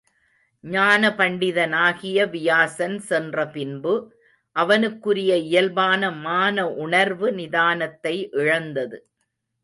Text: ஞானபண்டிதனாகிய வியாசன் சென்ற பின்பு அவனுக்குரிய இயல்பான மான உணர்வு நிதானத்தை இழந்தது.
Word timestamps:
ஞானபண்டிதனாகிய 0.63 2.19
வியாசன் 2.27 2.95
சென்ற 2.99 3.45
பின்பு 3.47 3.93
அவனுக்குரிய 4.55 5.35
இயல்பான 5.47 6.11
மான 6.23 6.65
உணர்வு 6.77 7.29
நிதானத்தை 7.31 8.15
இழந்தது. 8.33 8.97